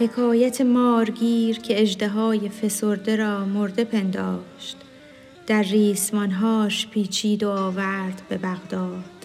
[0.00, 4.76] حکایت مارگیر که اژدهای فسرده را مرده پنداشت.
[5.46, 9.19] در ریسمانهاش پیچید و آورد به بغداد.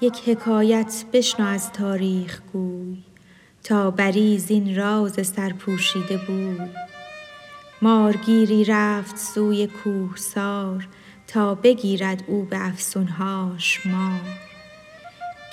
[0.00, 2.96] یک حکایت بشنو از تاریخ گوی
[3.64, 6.68] تا بری زین راز سرپوشیده بوی.
[7.82, 10.88] مارگیری رفت سوی کوهسار
[11.26, 14.20] تا بگیرد او به افسونهاش مار.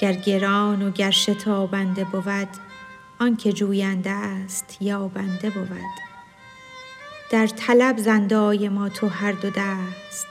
[0.02, 2.50] گر گران و گر شتابنده بود
[3.20, 6.04] آنک جوینده است یابنده بود.
[7.32, 10.28] در طلب زن دایما تو هر دو دست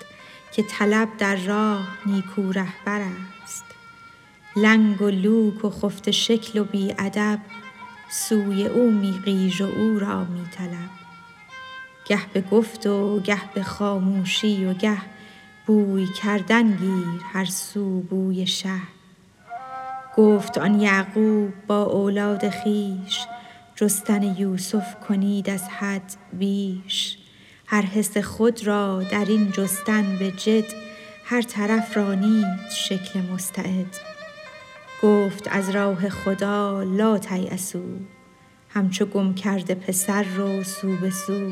[0.53, 3.32] که طلب در راه نیکو رهبر است.
[4.57, 7.39] لنگ و لوک و خفته شکل و بی ادب
[8.11, 10.91] سوی او می غیژ و او را می طلب.
[12.07, 14.99] گه به گفت و گه به خاموشی و گه
[15.67, 18.81] بوی کردن گیر هر سو بوی شه.
[20.17, 23.27] گفت آن یعقوب با اولاد خویش
[23.77, 27.19] جستن یوسف کنید از حد بیش.
[27.67, 30.65] هر حس خود را در این جستن به جد
[31.25, 34.12] هر طرف رانید شکل مستعد.
[35.03, 37.81] گفت از راه خدا لا تیاسوا
[38.69, 41.51] همچو گم کرده پسر رو سو به سو.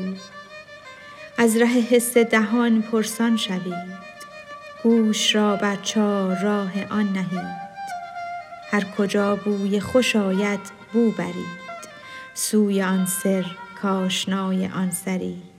[1.37, 4.01] از ره حس دهان پرسان شوید
[4.83, 5.77] گوش را بر
[6.43, 7.61] راه آن نهید.
[8.71, 10.59] هر کجا بوی خوش آید
[10.93, 11.61] بو برید.
[12.33, 13.45] سوی آن سر
[13.81, 15.51] کآشنای آن سرید.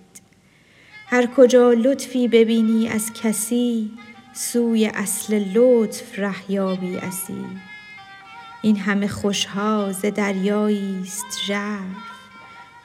[1.06, 3.90] هر کجا لطفی ببینی از کسی
[4.32, 7.46] سوی اصل لطف ره یابی عسی
[8.62, 12.12] این همه خوش ها ز دریایی ست ژرف.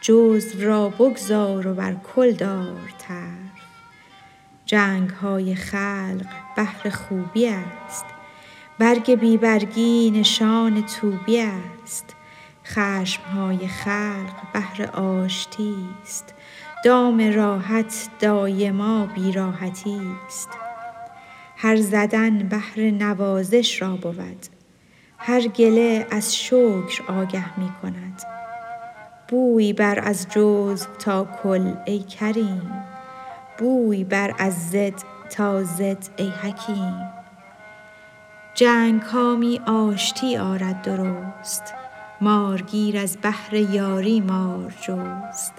[0.01, 3.57] جزو را بگذار و بر کل دار طرف.
[4.65, 5.11] جنگ
[5.55, 8.05] خلق بهر خوبی است.
[8.79, 12.15] برگ بی برگی نشان طوبی است.
[12.65, 16.33] خشم های خلق بهر آشتی ست
[16.85, 20.49] دام راحت دایما بی راحتی ست
[21.57, 24.56] هر زدن بهر نوازش را بود.
[25.17, 28.21] هر گله از شکر آگه می کند.
[29.27, 32.85] بوی بر از جزو تا کل ای کریم.
[33.57, 34.93] بوی بر از ضد
[35.29, 37.09] تا ضد ای حکیم.
[38.53, 41.73] جنگ ها می آشتی آرد درست.
[42.21, 45.53] مارگیر از بهر یاری مار جست.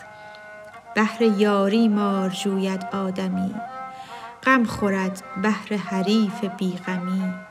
[0.94, 3.54] بهر یاری مار جوید آدمی.
[4.42, 7.47] غم خورد بهر حریف بی غمی.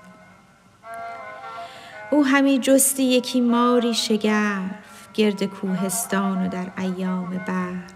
[2.12, 7.94] او همی جستی یکی ماری شگرف گرد کوهستان و در ایام برف.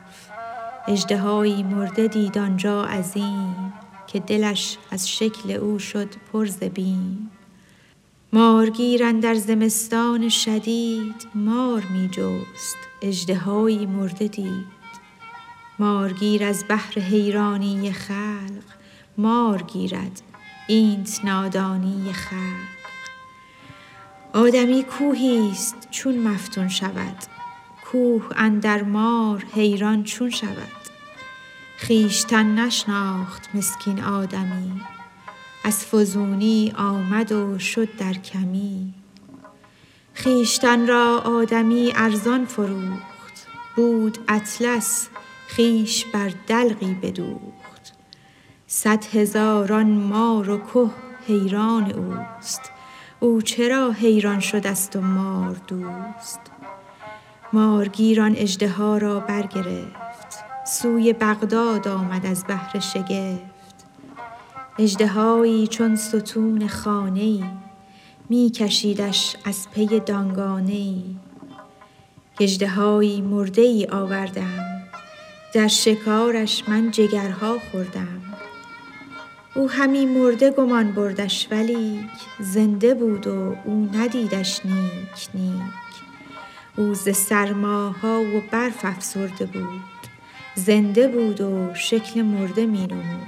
[0.87, 3.73] اژدهایی مرده دید آنجا عظیم
[4.07, 7.31] که دلش از شکل او شد پر ز بیم
[9.03, 14.81] اندر زمستان شدید مار می جست اژدهایی مرده دید.
[15.79, 18.63] مارگیر از بهر حیرانی خلق
[19.17, 20.21] مار گیرد
[20.67, 22.80] اینت نادانی خلق.
[24.33, 27.15] آدمی کوهی ست چون مفتون شود.
[27.85, 30.81] کوه اندر مار حیران چون شود.
[31.87, 34.81] خویشتن نشناخت مسکین آدمی.
[35.63, 38.93] از فزونی آمد و شد در کمی.
[40.15, 43.47] خویشتن را آدمی ارزان فروخت.
[43.75, 45.09] بود اطلس
[45.55, 47.93] خویش بر دلقی بدوخت.
[48.67, 50.89] صد هزاران مار و که
[51.27, 52.61] حیران اوست.
[53.23, 56.39] او چرا حیران شده ست و مار دوست؟
[57.53, 63.85] مارگیر آن اژدها را برگرفت سوی بغداد آمد از بهر شگفت.
[64.79, 67.43] اژدهایی چون ستون خانه ای
[68.29, 71.15] می کشیدش از پی دانگانه ای
[72.39, 74.81] اژدهایی مرده ای آوردم
[75.53, 78.30] در شکارش من جگرها خوردم.
[79.55, 82.09] او همی مرده گمان بردش ولیک
[82.39, 85.61] زنده بود و او ندیدش نیک نیک.
[86.77, 89.81] او ز سرماها و برف افسرده بود.
[90.55, 93.27] زنده بود و شکل مرده می نمود.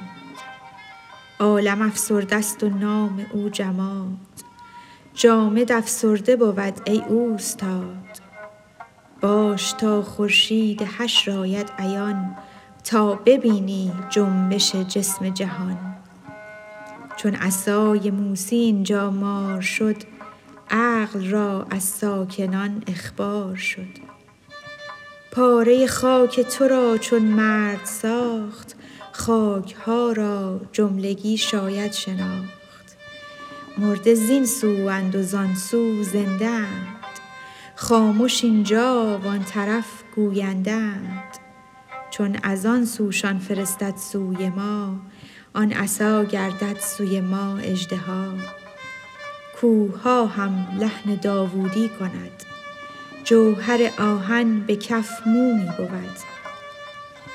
[1.40, 4.18] عالم افسرده ست و نام او جماد.
[5.14, 8.20] جامد افسرده بود ای اوستاد.
[9.22, 12.36] باش تا خورشید حشر آید عیان
[12.84, 15.93] تا ببینی جنبش جسم جهان.
[17.24, 19.96] چون عصای موسی اینجا مار شد
[20.70, 23.88] عقل را از ساکنان اخبار شد.
[25.31, 28.75] پاره خاک تو را چون مرد ساخت
[29.12, 32.98] خاک ها را جملگی شاید شناخت.
[33.78, 36.98] مرده زین سوند و زان سو زنده اند.
[38.44, 39.86] اینجا وان طرف
[40.16, 41.38] گویندند
[42.12, 45.00] چون از آن سوشان فرستد سوی ما
[45.56, 47.60] آن عصا گردد سوی ما
[49.62, 52.44] کوه ها هم لحن داوودی کند.
[53.24, 56.18] جوهر آهن به کف مومی بود.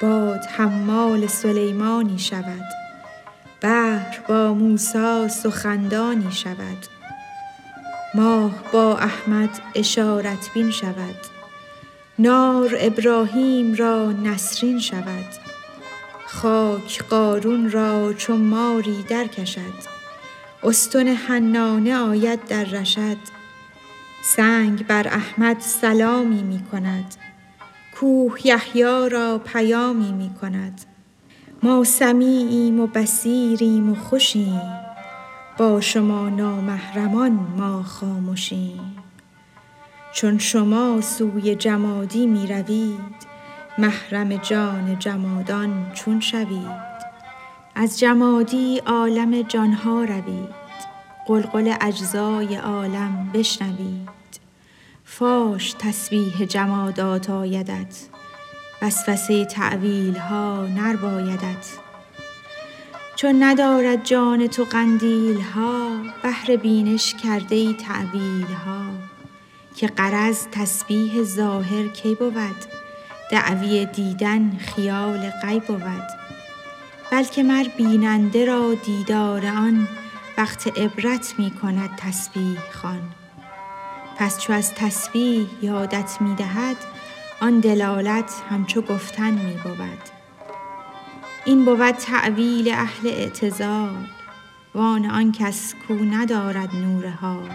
[0.02, 2.64] باد حمال سلیمانی شود.
[3.60, 6.86] بحر با موسی سخندانی شود.
[8.14, 11.16] ماه با احمد اشارت بین شود.
[12.18, 15.47] نار ابراهیم را نسرین شود.
[16.30, 19.98] خاک قارون را چو ماری درکشد.
[20.62, 23.16] استن حنانه آید در رشد.
[24.22, 27.14] سنگ بر احمد سلامی می کند.
[27.94, 30.80] کوه یحیی را پیامی می کند.
[31.62, 34.62] ما سمیعیم و بصیریم و خوشیم.
[35.58, 38.96] با شما نامحرمان ما خامشیم
[40.12, 43.27] چون شما سوی جمادی می روید
[43.78, 46.88] محرم جان جمادان چون شوید.
[47.74, 50.58] از جمادی عالم جان ها روید.
[51.26, 54.08] قلقل اجزای عالم بشنوید.
[55.04, 57.96] فاش تسبیح جمادات آیدت.
[58.82, 61.78] وسوسه تعویل ها نربایدت.
[63.16, 65.90] چون ندارد جان تو قندیل ها
[66.22, 68.82] بهر بینش کرده ای تعویل ها
[69.76, 72.87] که غرض تسبیح ظاهر کی بود؟
[73.30, 76.08] دعوی دیدن خیال غیب بود.
[77.10, 79.88] بلکه مر بیننده را دیدار آن
[80.38, 83.02] وقت عبرت می کند تسبیح خوان.
[84.16, 86.76] پس چو از تسبیح یادت می دهد
[87.40, 89.98] آن دلالت همچو گفتن می بود.
[91.44, 94.06] این بود تعویل اهل اعتزال
[94.74, 97.50] وان آن کس کو ندارد نور حال.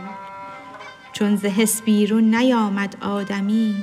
[1.14, 3.76] چون ز حس بیرون نیامد آدمی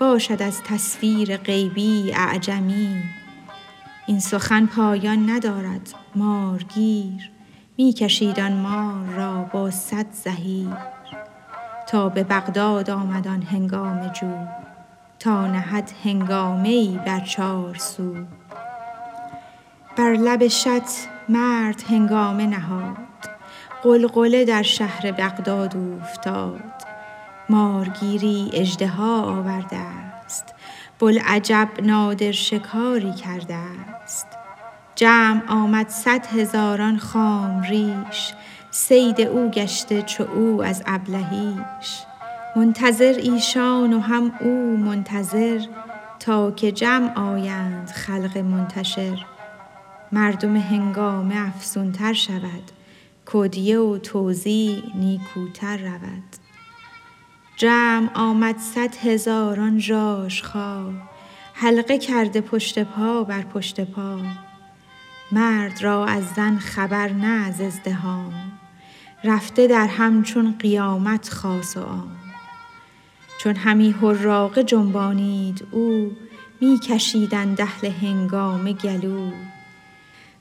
[0.00, 3.02] باشد از تصویر غیبی اعجمی.
[4.06, 7.30] این سخن پایان ندارد مارگیر
[7.78, 10.76] می کشید آن مار را با صد زحیر
[11.88, 14.46] تا به بغداد آمد آن هنگام جو.
[15.18, 18.14] تا نهد هنگامه ای بر چار سو.
[19.96, 20.90] بر لب شط
[21.28, 22.96] مرد هنگامه نهاد.
[23.82, 26.80] غلغله در شهر بغداد اوفتاد.
[27.50, 30.54] مارگیری اژدها آورده است.
[30.98, 34.26] بوالعجب نادر شکاری کرده است.
[34.94, 38.32] جمع آمد صد هزاران خام ریش.
[38.70, 42.02] صید او گشته چو او از ابلهیش.
[42.56, 45.60] منتظر ایشان و هم او منتظر
[46.20, 49.26] تا که جمع آیند خلق منتشر.
[50.12, 52.70] مردم هنگامه افزونتر شود.
[53.26, 56.49] کدیه و توزیع نیکوتر رود.
[57.60, 60.92] جمع آمد صد هزاران ژاژخا
[61.54, 64.18] حلقه کرده پشت پا بر پشت پا.
[65.32, 68.32] مرد را از زن خبر نه از ازدحام.
[69.24, 72.16] رفته در هم چون قیامت خاص و عام.
[73.40, 76.16] چون همی حراقه جنبانید او
[76.60, 79.30] می کشیدند اهل هنگامه گلو.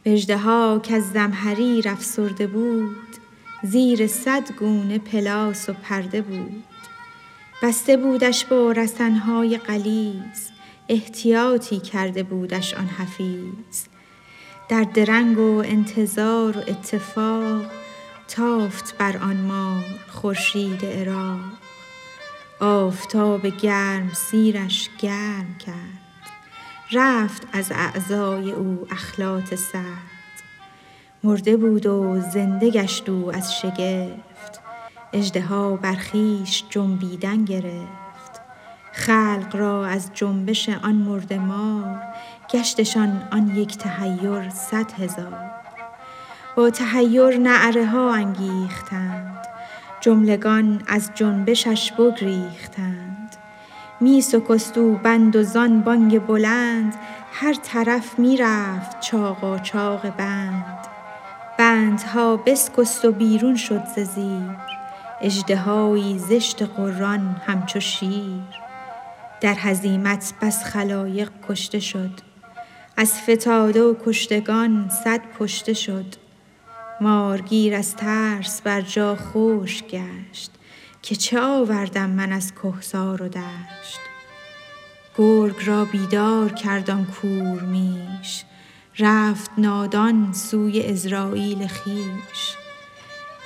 [0.06, 3.16] واژدها کز زمهریر افسرده بود
[3.64, 6.64] زیر صد گونه پلاس و پرده بود.
[7.62, 10.50] بسته بودش با رسنهای غلیظ
[10.90, 13.86] احتیاطی کرده بودش آن حفیظ.
[14.70, 17.62] در درنگ و انتظار و اتفاق
[18.28, 21.40] تافت بر آن مار خورشید عراق.
[22.60, 26.00] آفتاب گرم سیرش گرم کرد.
[26.92, 30.44] رفت از اعضای او اخلاط سرد.
[31.24, 34.59] مرده بود و زنده گشت او از شگفت.
[35.14, 38.42] اژدها بر خویش جنبیدن گرفت.
[38.92, 42.02] خلق را از جنبش آن مرده مار
[42.50, 45.52] گشتشان آن یک تحیر صد هزار.
[46.56, 49.48] با تحیر نعره ها انگیختند
[50.02, 53.36] جملگان از جنبشش بگریختند.
[54.02, 56.96] می سکست او بند و زان بانگ بلند
[57.34, 60.88] هر طرف می رفت چاقاچاق بند.
[61.58, 64.79] بندها بسکست و بیرون شد ز زیر.
[65.22, 68.44] اژدهایی زشت غران همچو شیر.
[69.42, 72.12] در هزیمت بس خلایق کشته شد.
[72.98, 76.06] از فتاده و کشتگان صد پشته شد.
[77.02, 80.52] مارگیر از ترس بر جا خوش گشت.
[81.02, 84.00] که چه آوردم من از کهسار و دشت؟
[85.18, 88.44] گرگ را بیدار کرد آن کورمیش.
[89.00, 92.59] رفت نادان سوی عزراییل خویش.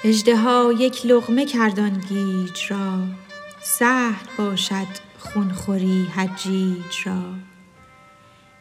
[0.06, 3.00] اژدها یک لقمه کرد آن گیج را
[3.62, 4.88] سهل باشد
[5.20, 7.22] خون خوری حجیج را.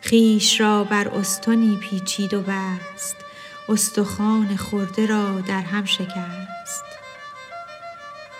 [0.02, 3.16] خویش را بر استنی پیچید و بست
[3.68, 6.84] استخوان خورده را در هم شکست.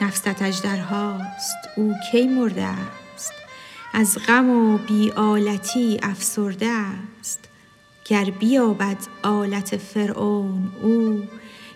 [0.00, 3.32] نفست اژدرهاست او کی مرده است؟
[3.92, 7.40] از غم و بی آلتی افسرده است.
[8.04, 11.22] گر بیابد آلت فرعون او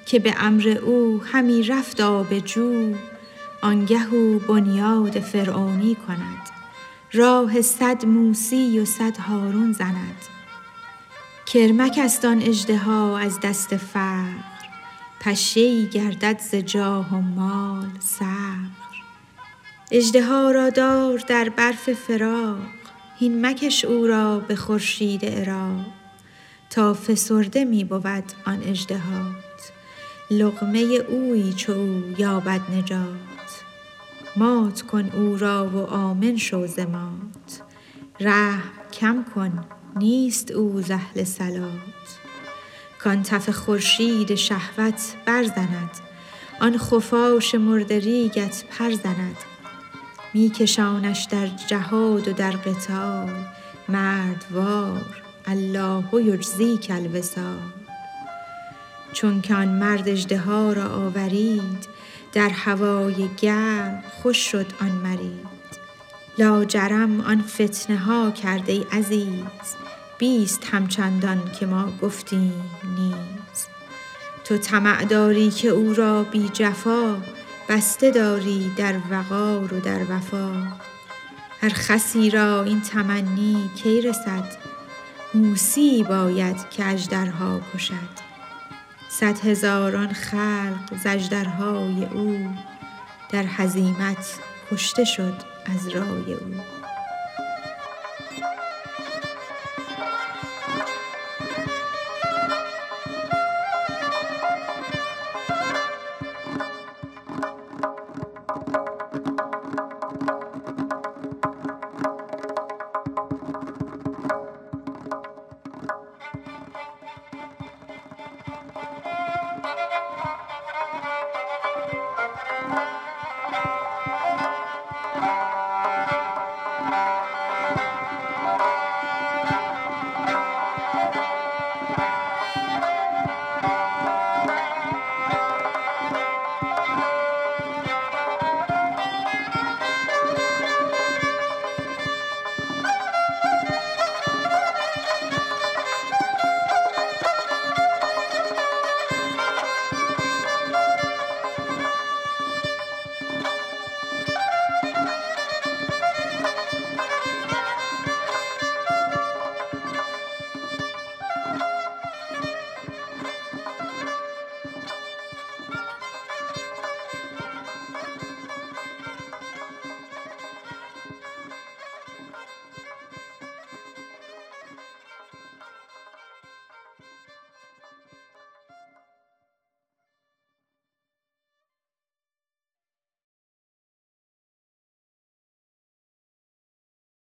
[0.06, 2.94] که به امر او همی رفت آب جو
[3.62, 6.50] آنگه او بنیاد فرعونی کند.
[7.12, 10.22] راه صد موسی و صد هارون زند.
[11.46, 14.56] کرمک است آن اژدها از دست فقر
[15.20, 18.96] پشه گردد ز جاه و مال صقر
[19.90, 22.58] اژدها را دار در برف فراق
[23.18, 25.84] هین مکش او را به خورشید عراق.
[26.70, 29.72] تا فسرده می بود آن اژدهات.
[30.30, 30.78] لقمه
[31.09, 33.64] اویی چو او یابد نجات.
[34.37, 37.62] مات کن او را و آمن شو ز مات.
[38.21, 39.64] رحم کم کن
[39.97, 42.06] نیست او ز اهل صلات.
[42.99, 45.90] کان تف خورشید شهوت بر زند
[46.61, 49.37] آن خفاش مرده ریگت پر زند
[50.35, 53.30] می کشانش در جهاد و در قتال
[53.88, 57.86] مردوار الله یجزیک الوصال.
[59.16, 61.88] چونک آن مرد اژدها را آورید
[62.32, 65.46] در هوای گرم خوش شد آن مرید.
[66.38, 69.75] لاجرم آن فتنه ها کرد ای عزیز
[70.18, 73.66] بیست هم چندان که ما گفتیم نیز.
[74.44, 77.16] تو طمع داری که او را بی جفا
[77.68, 80.52] بسته داری در وقار و در وفا.
[81.61, 84.56] هر خسی را این تمنی کی رسد؟
[85.35, 88.25] موسیی باید که اژدرها کشد.
[89.20, 92.49] صد هزاران خلق ز اژدرهای او
[93.30, 94.38] در هزیمت
[94.70, 95.35] کشته شد
[95.66, 96.75] از رای او.